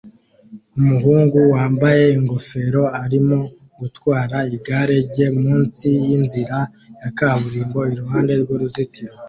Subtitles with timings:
[0.79, 3.39] Umuhungu wambaye ingofero arimo
[3.79, 6.59] gutwara igare rye munsi yinzira
[7.01, 9.13] ya kaburimbo iruhande rwuruzitiro